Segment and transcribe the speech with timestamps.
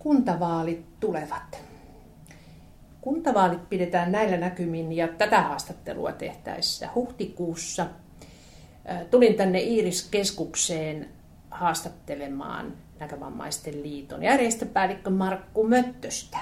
[0.00, 1.64] kuntavaalit tulevat.
[3.00, 7.86] Kuntavaalit pidetään näillä näkymin ja tätä haastattelua tehtäessä huhtikuussa.
[9.10, 11.08] Tulin tänne Iiris-keskukseen
[11.50, 16.38] haastattelemaan Näkövammaisten liiton järjestöpäällikkö Markku Möttöstä.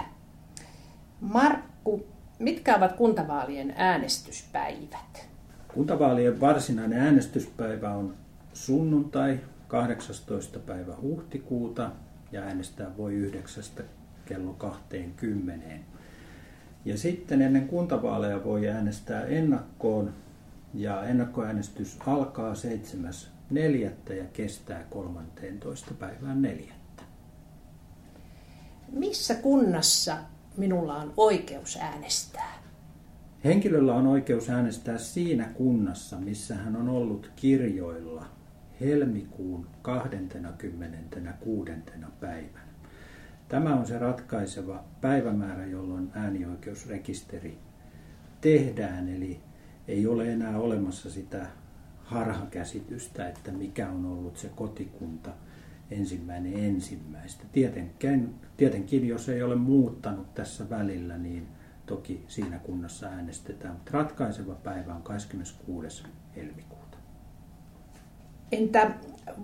[1.20, 2.06] Markku,
[2.38, 5.28] mitkä ovat kuntavaalien äänestyspäivät?
[5.74, 8.14] Kuntavaalien varsinainen äänestyspäivä on
[8.52, 10.58] sunnuntai 18.
[10.58, 11.90] päivä huhtikuuta
[12.32, 13.64] ja äänestää voi 9
[14.24, 15.66] kello 20.
[16.84, 20.12] Ja sitten ennen kuntavaaleja voi äänestää ennakkoon
[20.74, 24.12] ja ennakkoäänestys alkaa 7.4.
[24.14, 25.94] ja kestää 13.
[25.94, 26.74] päivään 4.
[28.92, 30.16] Missä kunnassa
[30.56, 32.58] minulla on oikeus äänestää?
[33.44, 38.37] Henkilöllä on oikeus äänestää siinä kunnassa, missä hän on ollut kirjoilla
[38.80, 41.72] helmikuun 26.
[42.20, 42.68] päivänä.
[43.48, 47.58] Tämä on se ratkaiseva päivämäärä, jolloin äänioikeusrekisteri
[48.40, 49.40] tehdään, eli
[49.88, 51.46] ei ole enää olemassa sitä
[52.04, 55.30] harhakäsitystä, että mikä on ollut se kotikunta
[55.90, 57.44] ensimmäinen ensimmäistä.
[57.52, 61.48] Tietenkin, tietenkin jos ei ole muuttanut tässä välillä, niin
[61.86, 66.02] toki siinä kunnassa äänestetään, mutta ratkaiseva päivä on 26.
[66.36, 66.77] helmikuuta.
[68.52, 68.90] Entä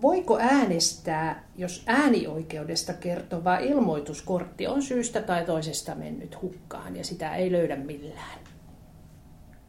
[0.02, 7.52] voiko äänestää, jos äänioikeudesta kertova ilmoituskortti on syystä tai toisesta mennyt hukkaan ja sitä ei
[7.52, 8.38] löydä millään?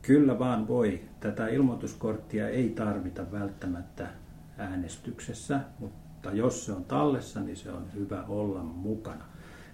[0.02, 1.02] Kyllä vaan voi.
[1.19, 4.08] Tätä ilmoituskorttia ei tarvita välttämättä
[4.58, 9.25] äänestyksessä, mutta jos se on tallessa, niin se on hyvä olla mukana.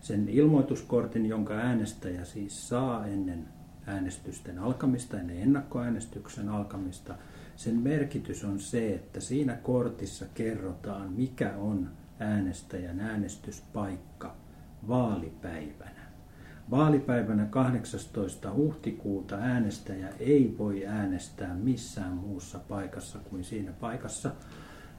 [0.01, 3.47] Sen ilmoituskortin, jonka äänestäjä siis saa ennen
[3.87, 7.15] äänestysten alkamista, ennen ennakkoäänestyksen alkamista,
[7.61, 14.35] sen merkitys on se, että siinä kortissa kerrotaan, mikä on äänestäjän äänestyspaikka
[14.87, 16.01] vaalipäivänä.
[16.71, 18.53] Vaalipäivänä 18.
[18.53, 24.31] huhtikuuta äänestäjä ei voi äänestää missään muussa paikassa kuin siinä paikassa,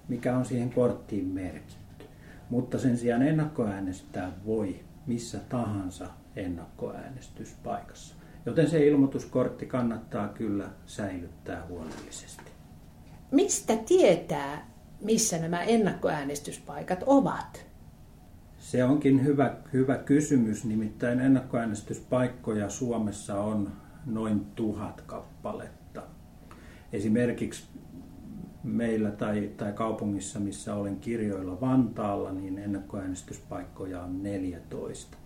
[0.09, 2.05] mikä on siihen korttiin merkitty.
[2.51, 6.07] Mutta sen sijaan ennakkoäänestää voi missä tahansa
[6.37, 8.15] ennakkoäänestyspaikassa.
[8.47, 12.52] Joten se ilmoituskortti kannattaa kyllä säilyttää huolellisesti.
[13.33, 14.71] Mistä tietää,
[15.01, 17.67] missä nämä ennakkoäänestyspaikat ovat?
[18.59, 23.73] Se onkin hyvä, hyvä kysymys, nimittäin ennakkoäänestyspaikkoja Suomessa on
[24.07, 26.03] noin tuhat kappaletta.
[26.93, 27.65] Esimerkiksi
[28.65, 35.17] meillä tai, tai kaupungissa, missä olen kirjoilla Vantaalla, niin ennakkoäänestyspaikkoja on 14.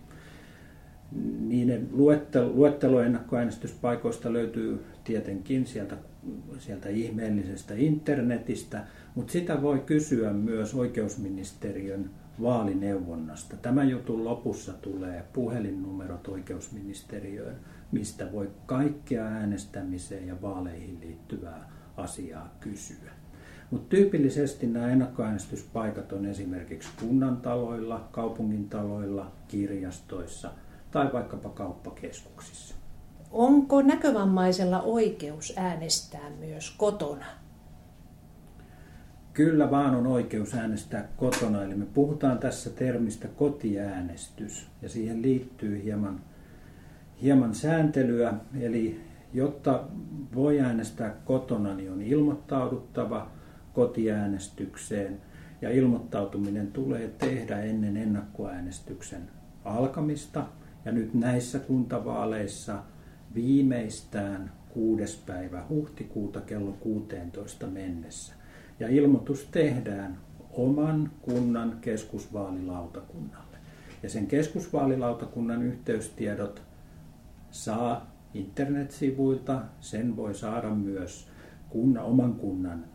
[1.39, 5.97] Niiden luettelo, luettelo ennakkoäänestyspaikoista löytyy tietenkin sieltä,
[6.59, 8.85] sieltä ihmeellisestä internetistä,
[9.15, 12.09] mutta sitä voi kysyä myös oikeusministeriön
[12.41, 13.57] vaalineuvonnasta.
[13.57, 17.55] Tämän jutun lopussa tulee puhelinnumerot oikeusministeriöön,
[17.91, 23.11] mistä voi kaikkea äänestämiseen ja vaaleihin liittyvää asiaa kysyä.
[23.71, 30.51] Mutta tyypillisesti nämä ennakkoäänestyspaikat on esimerkiksi kunnantaloilla, kaupungintaloilla, kirjastoissa
[30.91, 32.76] tai vaikkapa kauppakeskuksissa.
[33.31, 37.25] Onko näkövammaisella oikeus äänestää myös kotona?
[39.33, 41.63] Kyllä vaan on oikeus äänestää kotona.
[41.63, 46.21] Eli me puhutaan tässä termistä kotiäänestys ja siihen liittyy hieman,
[47.21, 48.33] hieman sääntelyä.
[48.59, 49.01] Eli
[49.33, 49.83] jotta
[50.35, 53.31] voi äänestää kotona, niin on ilmoittauduttava
[53.73, 55.21] kotiäänestykseen
[55.61, 59.21] ja ilmoittautuminen tulee tehdä ennen ennakkoäänestyksen
[59.65, 60.45] alkamista.
[60.85, 62.83] Ja nyt näissä kuntavaaleissa
[63.37, 65.19] viimeistään 6.
[65.25, 68.33] päivä huhtikuuta kello 16 mennessä.
[68.79, 70.17] Ja ilmoitus tehdään
[70.51, 73.57] oman kunnan keskusvaalilautakunnalle.
[74.03, 76.61] Ja sen keskusvaalilautakunnan yhteystiedot
[77.51, 81.27] saa internetsivuilta, sen voi saada myös
[81.69, 82.85] kunnan, oman kunnan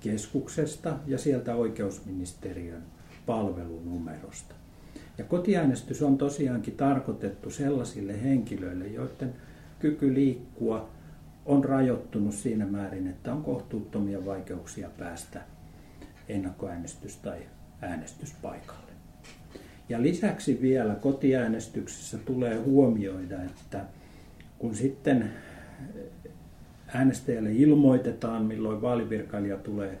[0.00, 2.82] keskuksesta ja sieltä oikeusministeriön
[3.26, 4.54] palvelunumerosta.
[5.18, 9.34] Ja kotiäänestys on tosiaankin tarkoitettu sellaisille henkilöille, joiden
[9.86, 10.88] kyky liikkua
[11.44, 15.40] on rajoittunut siinä määrin, että on kohtuuttomia vaikeuksia päästä
[16.28, 17.38] ennakkoäänestys- tai
[17.82, 18.92] äänestyspaikalle.
[19.88, 23.84] Ja lisäksi vielä kotiäänestyksessä tulee huomioida, että
[24.58, 25.30] kun sitten
[26.86, 29.98] äänestäjälle ilmoitetaan, milloin vaalivirkailija tulee,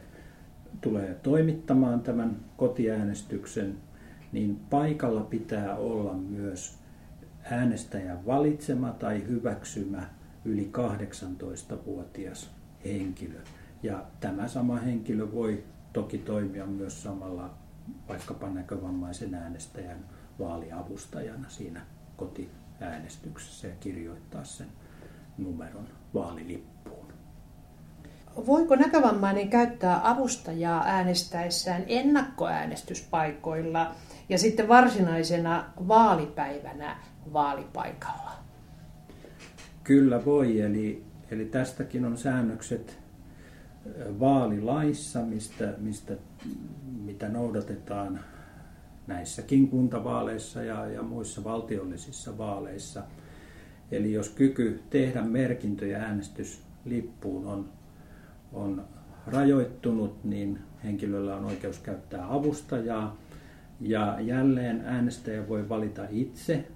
[0.80, 3.74] tulee toimittamaan tämän kotiäänestyksen,
[4.32, 6.85] niin paikalla pitää olla myös
[7.50, 10.06] äänestäjän valitsema tai hyväksymä
[10.44, 12.50] yli 18-vuotias
[12.84, 13.40] henkilö.
[13.82, 17.54] Ja tämä sama henkilö voi toki toimia myös samalla
[18.08, 20.04] vaikkapa näkövammaisen äänestäjän
[20.38, 21.80] vaaliavustajana siinä
[22.16, 24.66] kotiäänestyksessä ja kirjoittaa sen
[25.38, 27.06] numeron vaalilippuun.
[28.46, 33.94] Voiko näkövammainen käyttää avustajaa äänestäessään ennakkoäänestyspaikoilla
[34.28, 36.96] ja sitten varsinaisena vaalipäivänä
[37.32, 38.32] vaalipaikalla?
[39.84, 42.98] Kyllä voi, eli, eli tästäkin on säännökset
[44.20, 46.16] vaalilaissa, mistä, mistä,
[47.04, 48.20] mitä noudatetaan
[49.06, 53.02] näissäkin kuntavaaleissa ja, ja muissa valtiollisissa vaaleissa.
[53.90, 57.68] Eli jos kyky tehdä merkintöjä äänestyslippuun on,
[58.52, 58.84] on
[59.26, 63.16] rajoittunut, niin henkilöllä on oikeus käyttää avustajaa.
[63.80, 66.68] Ja jälleen äänestäjä voi valita itse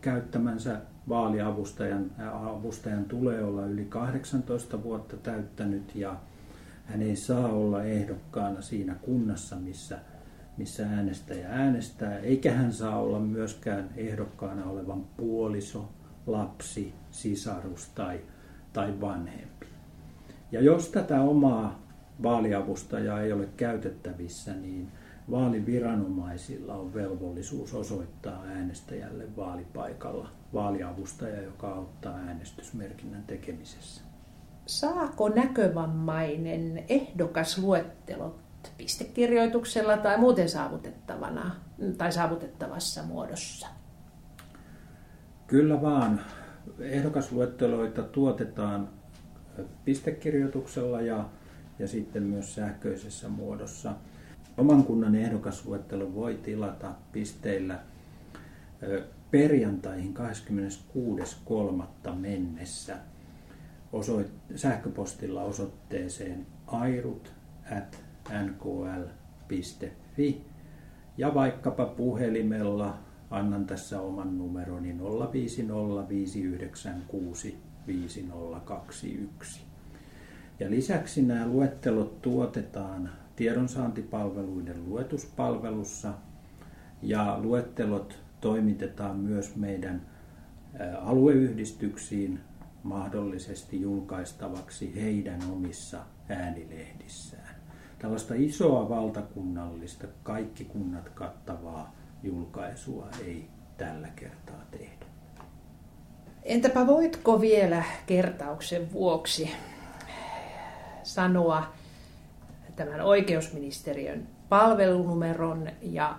[0.00, 6.16] käyttämänsä vaaliavustajan avustajan tulee olla yli 18 vuotta täyttänyt ja
[6.84, 9.98] hän ei saa olla ehdokkaana siinä kunnassa, missä,
[10.56, 15.88] missä äänestäjä äänestää, eikä hän saa olla myöskään ehdokkaana olevan puoliso,
[16.26, 18.20] lapsi, sisarus tai,
[18.72, 19.66] tai vanhempi.
[20.52, 21.82] Ja jos tätä omaa
[22.22, 24.92] vaaliavustajaa ei ole käytettävissä, niin
[25.30, 34.02] vaaliviranomaisilla on velvollisuus osoittaa äänestäjälle vaalipaikalla vaaliavustaja, joka auttaa äänestysmerkinnän tekemisessä.
[34.66, 38.44] Saako näkövammainen ehdokasluettelot
[38.78, 41.56] pistekirjoituksella tai muuten saavutettavana
[41.98, 43.66] tai saavutettavassa muodossa?
[45.46, 46.20] Kyllä vaan.
[46.78, 48.88] Ehdokasluetteloita tuotetaan
[49.84, 51.28] pistekirjoituksella ja,
[51.78, 53.92] ja sitten myös sähköisessä muodossa.
[54.56, 57.80] Oman kunnan ehdokasluettelo voi tilata pisteillä
[59.30, 60.14] perjantaihin
[62.06, 62.12] 26.3.
[62.12, 62.96] mennessä
[63.92, 67.32] osoit, sähköpostilla osoitteeseen airut
[67.76, 68.04] at
[68.44, 70.44] nkl.fi
[71.18, 72.98] ja vaikkapa puhelimella
[73.30, 75.74] annan tässä oman numeroni 050
[80.60, 86.12] Ja lisäksi nämä luettelot tuotetaan tiedonsaantipalveluiden luetuspalvelussa
[87.02, 90.06] ja luettelot toimitetaan myös meidän
[91.00, 92.40] alueyhdistyksiin
[92.82, 95.98] mahdollisesti julkaistavaksi heidän omissa
[96.28, 97.54] äänilehdissään.
[97.98, 105.06] Tällaista isoa valtakunnallista, kaikki kunnat kattavaa julkaisua ei tällä kertaa tehdä.
[106.42, 109.50] Entäpä voitko vielä kertauksen vuoksi
[111.02, 111.72] sanoa
[112.76, 116.18] tämän oikeusministeriön palvelunumeron ja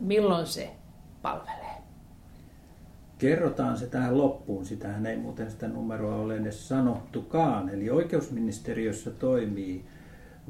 [0.00, 0.70] milloin se
[1.22, 1.76] palvelee.
[3.18, 4.66] Kerrotaan se tähän loppuun.
[4.66, 7.68] Sitähän ei muuten sitä numeroa ole edes sanottukaan.
[7.68, 9.84] Eli oikeusministeriössä toimii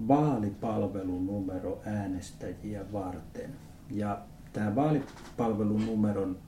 [0.09, 3.51] vaalipalvelunumero äänestäjiä varten.
[3.91, 4.19] Ja
[4.53, 6.39] tämä vaalipalvelunumeron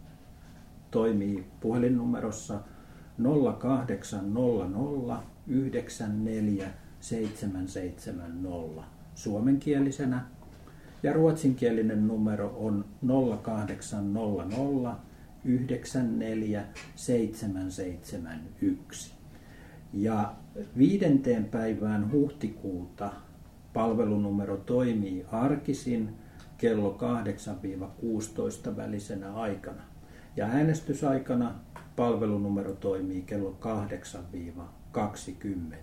[0.91, 2.61] toimii puhelinnumerossa
[3.61, 8.83] 0800 94 770
[9.15, 10.25] suomenkielisenä
[11.03, 12.85] ja ruotsinkielinen numero on
[13.45, 15.01] 0800
[15.45, 16.65] 94
[16.95, 19.15] 771.
[19.93, 20.35] Ja
[20.79, 23.13] viidenteen päivään huhtikuuta
[23.73, 26.15] palvelunumero toimii arkisin
[26.59, 26.99] kello
[28.73, 29.83] 8-16 välisenä aikana.
[30.37, 31.55] Ja äänestysaikana
[31.97, 33.59] palvelunumero toimii kello
[34.95, 35.77] 8-20.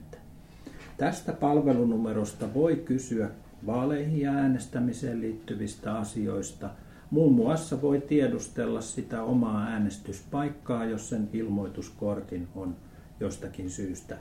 [0.97, 3.29] Tästä palvelunumerosta voi kysyä
[3.65, 6.69] vaaleihin ja äänestämiseen liittyvistä asioista.
[7.11, 12.75] Muun muassa voi tiedustella sitä omaa äänestyspaikkaa, jos sen ilmoituskortin on
[13.19, 14.17] jostakin syystä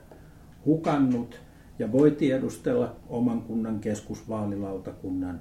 [0.64, 1.40] hukannut.
[1.78, 5.40] Ja voi tiedustella oman kunnan keskusvaalilautakunnan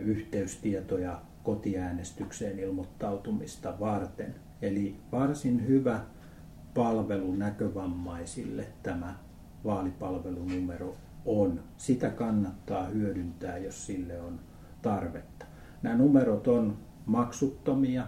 [0.00, 4.34] yhteystietoja kotiäänestykseen ilmoittautumista varten.
[4.62, 6.00] Eli varsin hyvä
[6.74, 9.14] palvelu näkövammaisille tämä
[9.64, 11.60] vaalipalvelunumero on.
[11.76, 14.40] Sitä kannattaa hyödyntää, jos sille on
[14.82, 15.46] tarvetta.
[15.82, 16.76] Nämä numerot on
[17.06, 18.06] maksuttomia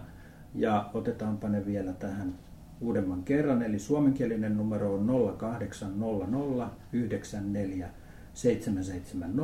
[0.55, 2.33] ja otetaanpa ne vielä tähän
[2.81, 3.61] uudemman kerran.
[3.61, 7.89] Eli suomenkielinen numero on 0800 94
[8.33, 9.43] 770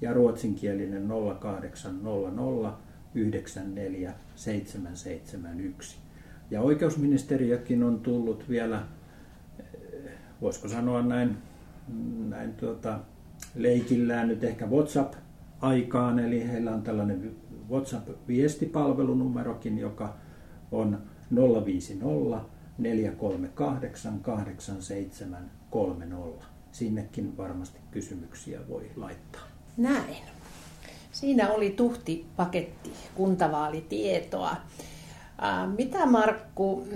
[0.00, 1.08] ja ruotsinkielinen
[1.40, 2.78] 0800
[3.14, 5.98] 94 771.
[6.50, 8.82] Ja oikeusministeriökin on tullut vielä,
[10.42, 11.36] voisiko sanoa näin
[12.28, 12.98] näin tuota,
[13.54, 17.36] leikillään nyt ehkä WhatsApp-aikaan, eli heillä on tällainen
[17.70, 20.14] WhatsApp-viestipalvelunumerokin, joka
[20.72, 20.98] on
[21.64, 22.40] 050
[22.78, 26.44] 438 8730.
[26.72, 29.42] Sinnekin varmasti kysymyksiä voi laittaa.
[29.76, 30.16] Näin.
[31.12, 34.56] Siinä oli tuhti paketti kuntavaalitietoa.
[35.76, 36.88] Mitä Markku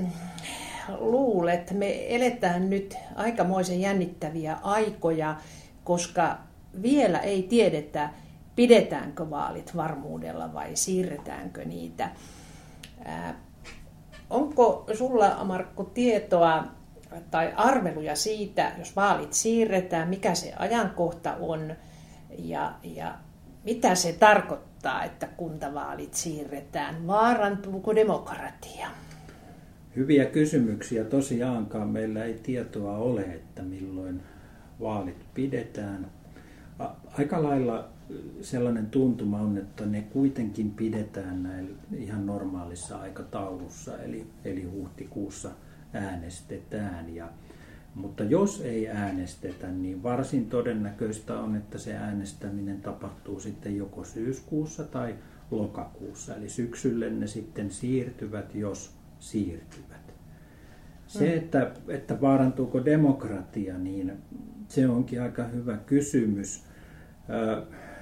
[0.99, 5.37] luulet, me eletään nyt aikamoisen jännittäviä aikoja,
[5.85, 6.38] koska
[6.83, 8.11] vielä ei tiedetä,
[8.57, 12.11] pidetäänkö vaalit varmuudella vai siirretäänkö niitä.
[14.31, 16.64] Onko sulla, Markku, tietoa
[17.31, 21.75] tai arveluja siitä, jos vaalit siirretään, mikä se ajankohta on
[22.38, 23.14] ja, ja
[23.64, 27.07] mitä se tarkoittaa, että kuntavaalit siirretään?
[27.07, 28.88] Vaarantuuko demokratia?
[29.96, 31.04] Hyviä kysymyksiä.
[31.04, 34.22] Tosiaankaan meillä ei tietoa ole, että milloin
[34.80, 36.06] vaalit pidetään.
[37.18, 37.88] Aika lailla
[38.40, 45.50] sellainen tuntuma on, että ne kuitenkin pidetään näin ihan normaalissa aikataulussa, eli, eli huhtikuussa
[45.92, 47.14] äänestetään.
[47.14, 47.28] Ja,
[47.94, 54.84] mutta jos ei äänestetä, niin varsin todennäköistä on, että se äänestäminen tapahtuu sitten joko syyskuussa
[54.84, 55.14] tai
[55.50, 56.36] lokakuussa.
[56.36, 60.14] Eli syksylle ne sitten siirtyvät, jos siirtyvät.
[61.07, 64.12] Se, että, että vaarantuuko demokratia, niin
[64.69, 66.64] se onkin aika hyvä kysymys.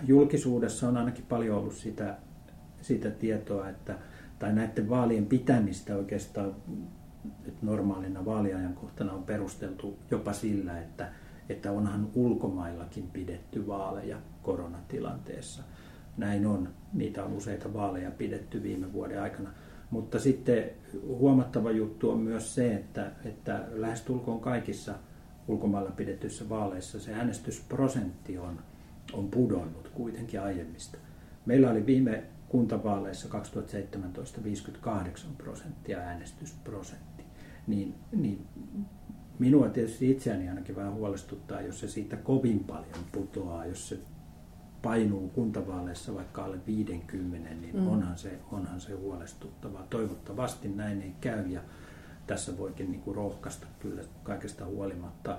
[0.07, 2.17] Julkisuudessa on ainakin paljon ollut sitä,
[2.81, 3.99] sitä tietoa, että,
[4.39, 6.55] tai näiden vaalien pitämistä oikeastaan
[7.45, 11.13] nyt normaalina vaaliajankohtana on perusteltu jopa sillä, että,
[11.49, 15.63] että onhan ulkomaillakin pidetty vaaleja koronatilanteessa.
[16.17, 16.69] Näin on.
[16.93, 19.51] Niitä on useita vaaleja pidetty viime vuoden aikana.
[19.93, 20.71] Mutta sitten
[21.07, 24.95] huomattava juttu on myös se, että, että lähestulkoon kaikissa
[25.49, 28.59] ulkomailla pidetyissä vaaleissa se äänestysprosentti on,
[29.13, 30.99] on pudonnut kuitenkin aiemmista.
[31.47, 37.25] Meillä oli viime kuntavaaleissa 2017 58 prosenttia äänestysprosentti.
[37.67, 38.47] Niin, niin
[39.39, 43.99] minua tietysti itseäni ainakin vähän huolestuttaa, jos se siitä kovin paljon putoaa, jos se
[44.83, 47.89] painuu kuntavaaleissa vaikka alle 50, niin mm.
[47.89, 49.87] onhan, se, onhan se huolestuttavaa.
[49.91, 51.61] Toivottavasti näin ei käy ja
[52.27, 55.39] tässä voikin niin kuin rohkaista kyllä kaikesta huolimatta,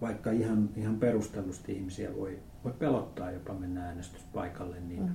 [0.00, 5.14] vaikka ihan, ihan perustellusti ihmisiä voi, voi pelottaa jopa mennä äänestyspaikalle, niin mm.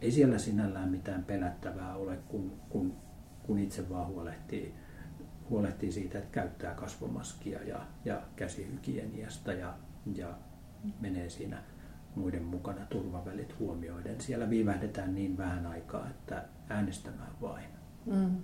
[0.00, 2.96] ei siellä sinällään mitään pelättävää ole, kun, kun,
[3.42, 4.74] kun itse vaan huolehtii,
[5.50, 9.74] huolehtii siitä, että käyttää kasvomaskia ja, ja käsihygieniasta ja,
[10.14, 10.34] ja
[11.00, 11.62] menee siinä
[12.14, 14.20] muiden mukana turvavälit huomioiden.
[14.20, 17.66] Siellä viivähdetään niin vähän aikaa, että äänestämään vain.
[18.06, 18.36] Mm.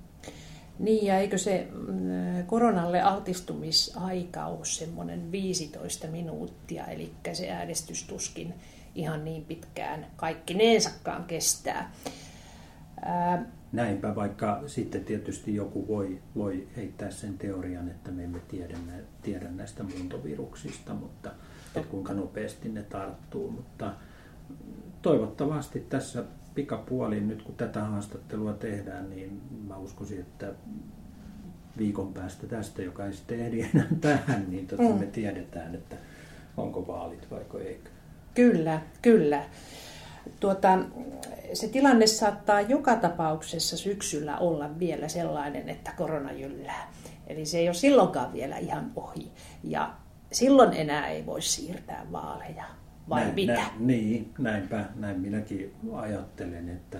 [0.79, 8.55] Niin, ja eikö se mm, koronalle altistumisaika ole semmoinen 15 minuuttia, eli se äänestystuskin
[8.95, 11.93] ihan niin pitkään kaikki neensakaan kestää.
[13.03, 13.47] Ää...
[13.73, 18.79] Näinpä, vaikka sitten tietysti joku voi, voi heittää sen teorian, että me emme tiedä,
[19.23, 21.31] tiedä näistä muuntoviruksista, mutta
[21.77, 23.95] että kuinka nopeasti ne tarttuu, mutta
[25.03, 30.53] toivottavasti tässä pikapuoliin nyt kun tätä haastattelua tehdään, niin mä uskoisin, että
[31.79, 34.99] viikon päästä tästä, joka ei sitten ehdi enää tähän, niin tota mm.
[34.99, 35.97] me tiedetään, että
[36.57, 37.91] onko vaalit vai eikö.
[38.35, 39.45] Kyllä, kyllä.
[40.41, 40.79] Tuota,
[41.53, 46.93] se tilanne saattaa joka tapauksessa syksyllä olla vielä sellainen, että korona jyllää.
[47.27, 49.31] Eli se ei ole silloinkaan vielä ihan ohi.
[49.65, 49.95] Ja
[50.33, 52.65] silloin enää ei voi siirtää vaaleja,
[53.09, 53.53] vai näin, mitä?
[53.53, 56.99] Nä, niin, näinpä, näin minäkin ajattelen, että,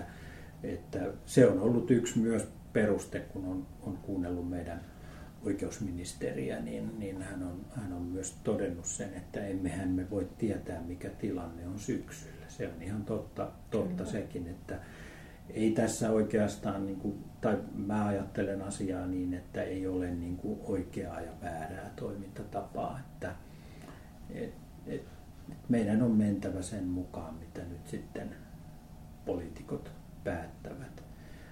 [0.63, 4.81] että se on ollut yksi myös peruste, kun on, on kuunnellut meidän
[5.45, 10.81] oikeusministeriä, niin, niin hän, on, hän on myös todennut sen, että emmehän me voi tietää,
[10.81, 12.45] mikä tilanne on syksyllä.
[12.47, 14.79] Se on ihan totta, totta sekin, että
[15.57, 20.59] ei tässä oikeastaan, niin kuin, tai mä ajattelen asiaa niin, että ei ole niin kuin
[20.63, 23.35] oikeaa ja väärää toimintatapaa, että
[24.29, 24.53] et,
[24.87, 25.03] et,
[25.69, 28.35] meidän on mentävä sen mukaan, mitä nyt sitten
[29.25, 29.91] poliitikot
[30.23, 31.03] päättävät.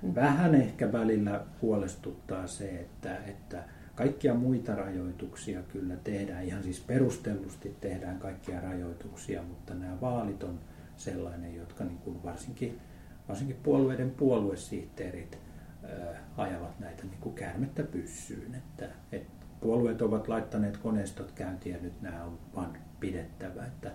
[0.01, 0.15] Mm.
[0.15, 3.63] Vähän ehkä välillä huolestuttaa se, että, että
[3.95, 10.59] kaikkia muita rajoituksia kyllä tehdään, ihan siis perustellusti tehdään kaikkia rajoituksia, mutta nämä vaalit on
[10.95, 12.81] sellainen, jotka niin kuin varsinkin
[13.29, 15.37] varsinkin puolueiden puoluesihteerit
[16.37, 18.55] ajavat näitä niin kuin käärmettä pyssyyn.
[18.55, 23.65] Että, että puolueet ovat laittaneet koneistot käyntiin ja nyt nämä on vain pidettävä.
[23.65, 23.91] Että,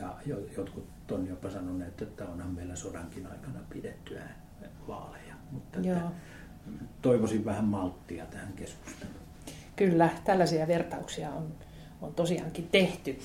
[0.00, 0.16] ja
[0.56, 4.22] jotkut on jopa sanoneet, että onhan meillä sodankin aikana pidettyä
[4.88, 5.34] vaaleja.
[5.50, 6.10] Mutta että
[7.02, 9.16] toivoisin vähän malttia tähän keskusteluun.
[9.76, 11.54] Kyllä, tällaisia vertauksia on,
[12.02, 13.18] on tosiaankin tehty.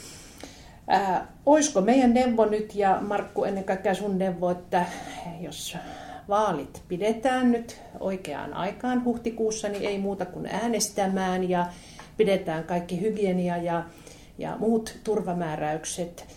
[0.91, 4.86] Ää, olisiko meidän neuvo nyt, ja Markku ennen kaikkea sun neuvo, että
[5.39, 5.77] jos
[6.29, 11.67] vaalit pidetään nyt oikeaan aikaan huhtikuussa, niin ei muuta kuin äänestämään ja
[12.17, 13.84] pidetään kaikki hygienia ja,
[14.38, 16.27] ja muut turvamääräykset.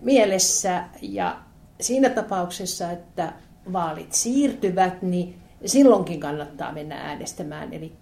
[0.00, 1.38] mielessä ja
[1.80, 3.32] siinä tapauksessa, että
[3.72, 7.72] vaalit siirtyvät, niin silloinkin kannattaa mennä äänestämään.
[7.72, 7.92] Eli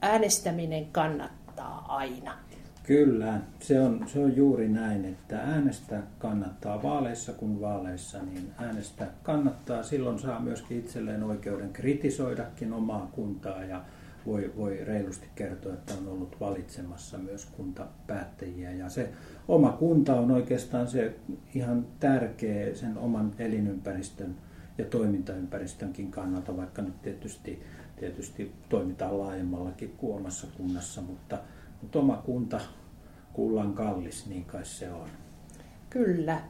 [0.00, 2.38] äänestäminen kannattaa aina.
[2.82, 9.06] Kyllä, se on, se on juuri näin, että äänestä kannattaa vaaleissa kuin vaaleissa, niin äänestä
[9.22, 9.82] kannattaa.
[9.82, 13.84] Silloin saa myöskin itselleen oikeuden kritisoidakin omaa kuntaa ja
[14.26, 18.72] voi, voi reilusti kertoa, että on ollut valitsemassa myös kuntapäättäjiä.
[18.72, 19.12] Ja se
[19.48, 21.14] oma kunta on oikeastaan se
[21.54, 24.34] ihan tärkeä sen oman elinympäristön
[24.78, 27.62] ja toimintaympäristönkin kannalta, vaikka nyt tietysti,
[27.96, 31.38] tietysti toimitaan laajemmallakin kuin omassa kunnassa, mutta,
[31.82, 32.60] mutta oma kunta
[33.32, 35.08] kullan kallis, niin kai se on.
[35.90, 36.40] Kyllä.